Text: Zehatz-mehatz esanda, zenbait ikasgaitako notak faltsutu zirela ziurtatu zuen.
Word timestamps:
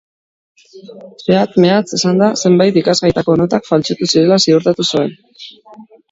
Zehatz-mehatz 1.25 1.97
esanda, 1.97 2.29
zenbait 2.49 2.79
ikasgaitako 2.81 3.35
notak 3.41 3.67
faltsutu 3.67 4.07
zirela 4.15 4.39
ziurtatu 4.47 4.87
zuen. 4.89 5.13